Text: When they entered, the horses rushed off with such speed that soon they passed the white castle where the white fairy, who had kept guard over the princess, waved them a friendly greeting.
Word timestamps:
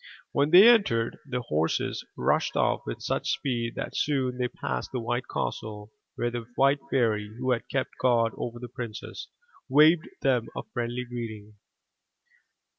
When 0.31 0.49
they 0.49 0.67
entered, 0.67 1.19
the 1.29 1.41
horses 1.43 2.03
rushed 2.17 2.55
off 2.57 2.81
with 2.87 3.03
such 3.03 3.29
speed 3.29 3.75
that 3.75 3.95
soon 3.95 4.39
they 4.39 4.47
passed 4.47 4.91
the 4.91 4.99
white 4.99 5.25
castle 5.31 5.91
where 6.15 6.31
the 6.31 6.47
white 6.55 6.79
fairy, 6.89 7.27
who 7.37 7.51
had 7.51 7.69
kept 7.69 7.91
guard 8.01 8.33
over 8.35 8.57
the 8.57 8.67
princess, 8.67 9.27
waved 9.69 10.07
them 10.23 10.47
a 10.57 10.63
friendly 10.73 11.05
greeting. 11.05 11.53